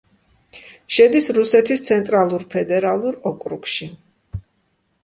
შედის 0.95 1.27
რუსეთის 1.39 1.83
ცენტრალურ 1.91 2.47
ფედერალურ 2.55 3.21
ოკრუგში. 3.35 3.93